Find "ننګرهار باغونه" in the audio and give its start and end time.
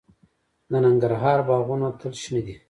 0.85-1.87